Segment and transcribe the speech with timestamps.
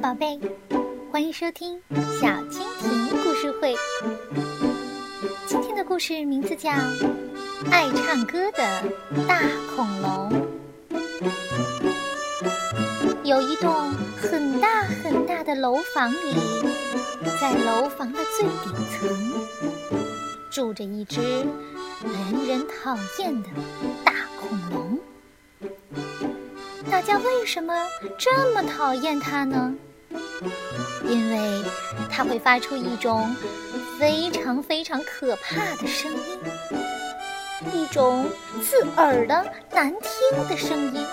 [0.00, 0.40] 宝贝，
[1.12, 3.74] 欢迎收听小蜻蜓故事会。
[5.46, 6.70] 今天的故事名字叫
[7.70, 8.82] 《爱唱歌的
[9.28, 9.42] 大
[9.76, 10.32] 恐龙》。
[13.24, 16.34] 有一栋很大很大的楼房里，
[17.38, 19.06] 在楼房的最顶层，
[20.50, 23.50] 住着一只人人讨厌的
[24.02, 24.98] 大恐龙。
[26.90, 27.74] 大家为什么
[28.16, 29.74] 这么讨厌它呢？
[31.08, 31.62] 因为
[32.10, 33.34] 它会发出一种
[33.98, 36.38] 非常非常可怕的声音，
[37.72, 38.26] 一种
[38.62, 41.04] 刺耳的难听的声音。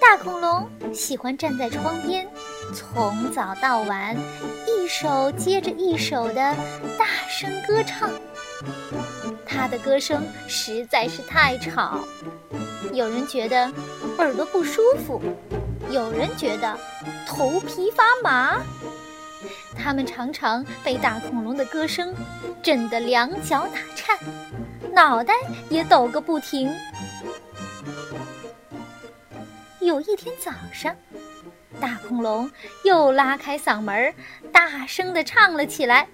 [0.00, 2.26] 大恐龙喜欢站在窗边，
[2.74, 4.16] 从早到晚，
[4.66, 6.56] 一首接着一首的
[6.98, 8.10] 大声歌唱。
[9.46, 12.00] 它的歌声实在是太吵。
[12.92, 13.72] 有人觉得
[14.18, 15.22] 耳朵不舒服，
[15.90, 16.78] 有人觉得
[17.26, 18.60] 头皮发麻。
[19.76, 22.14] 他们常常被大恐龙的歌声
[22.62, 24.18] 震得两脚打颤，
[24.92, 25.34] 脑袋
[25.68, 26.70] 也抖个不停。
[29.80, 30.94] 有一天早上，
[31.80, 32.50] 大恐龙
[32.84, 34.14] 又拉开嗓门，
[34.52, 36.06] 大声地唱了起来：“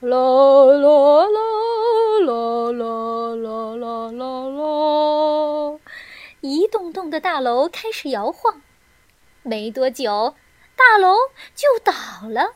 [0.00, 1.26] 啦啦
[2.70, 3.06] 啦！”
[6.40, 8.62] 一栋栋的大楼开始摇晃，
[9.42, 10.34] 没多久，
[10.74, 11.14] 大楼
[11.54, 11.92] 就倒
[12.28, 12.54] 了。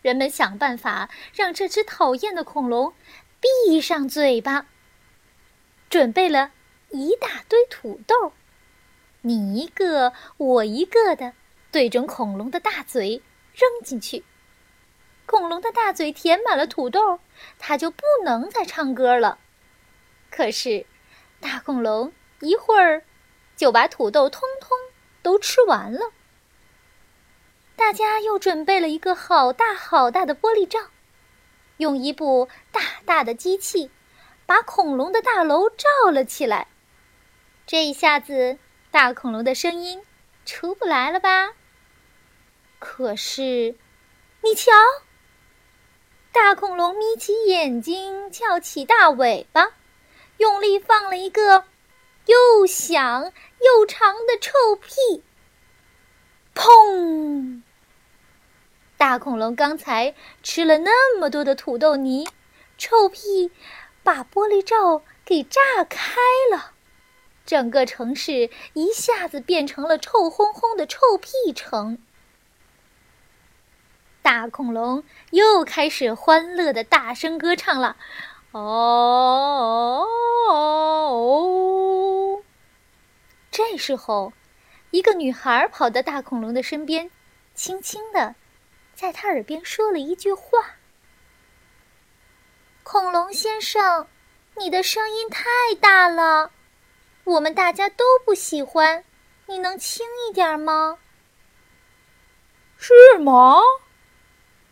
[0.00, 2.94] 人们想办法让这只讨厌的恐龙
[3.40, 4.66] 闭上嘴巴，
[5.90, 6.52] 准备了
[6.88, 8.32] 一大堆土豆，
[9.20, 11.34] 你一个我一个的
[11.70, 13.22] 对准恐龙的大嘴
[13.54, 14.24] 扔进去。
[15.26, 17.20] 恐龙的大嘴填满了土豆，
[17.58, 19.38] 它就不能再唱歌了。
[20.30, 20.86] 可是，
[21.40, 22.10] 大恐龙。
[22.44, 23.02] 一会儿，
[23.56, 24.70] 就把土豆通通
[25.22, 26.12] 都吃完了。
[27.76, 30.78] 大家又准备了一个好大好大的玻璃罩，
[31.78, 33.90] 用一部大大的机器，
[34.46, 36.68] 把恐龙的大楼罩了起来。
[37.66, 38.58] 这一下子，
[38.90, 40.04] 大恐龙的声音
[40.44, 41.54] 出不来了吧？
[42.78, 43.74] 可是，
[44.42, 44.70] 你瞧，
[46.30, 49.72] 大恐龙眯起眼睛，翘起大尾巴，
[50.36, 51.64] 用力放了一个。
[52.26, 55.22] 又响又长的臭屁！
[56.54, 57.62] 砰！
[58.96, 62.28] 大恐龙刚才吃了那么多的土豆泥，
[62.78, 63.50] 臭屁
[64.02, 66.14] 把玻璃罩给炸开
[66.50, 66.72] 了，
[67.44, 71.98] 整个城市一下子变成了臭烘烘的臭屁城。
[74.22, 77.96] 大恐龙又开始欢乐的大声歌唱了。
[78.52, 80.06] 哦
[80.48, 81.43] 哦！
[83.74, 84.32] 这时候，
[84.92, 87.10] 一个女孩跑到大恐龙的身边，
[87.56, 88.36] 轻轻的
[88.94, 90.76] 在他耳边说了一句话
[92.84, 94.06] ：“恐龙先生，
[94.56, 95.42] 你的声音太
[95.80, 96.52] 大了，
[97.24, 99.04] 我们大家都不喜欢，
[99.46, 101.00] 你能轻一点吗？”
[102.78, 103.58] 是吗？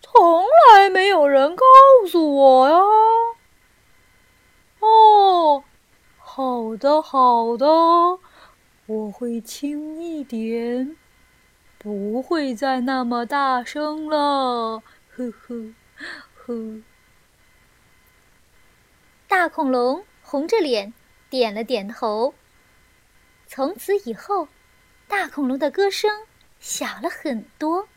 [0.00, 1.64] 从来没有人告
[2.08, 2.78] 诉我呀。
[4.78, 5.64] 哦，
[6.20, 7.66] 好的，好的，
[8.86, 10.96] 我会轻一点，
[11.78, 14.82] 不会再那么大声了。
[15.08, 15.72] 呵呵
[16.34, 16.82] 呵。
[19.28, 20.92] 大恐龙红着脸
[21.30, 22.34] 点了点头。
[23.46, 24.48] 从此以后，
[25.06, 26.10] 大恐龙的歌声
[26.58, 27.88] 小了很多，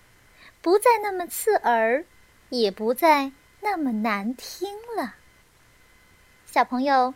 [0.61, 2.05] 不再那么刺耳，
[2.49, 3.31] 也不再
[3.61, 5.15] 那么难听了。
[6.45, 7.13] 小朋友，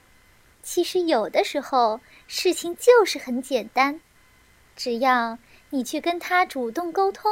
[0.71, 3.99] 其实有的时候事情就是很简单，
[4.75, 5.39] 只要
[5.71, 7.31] 你去跟他主动沟通，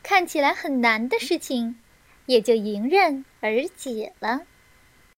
[0.00, 1.80] 看起来很难的事情
[2.26, 4.42] 也就迎刃而解了。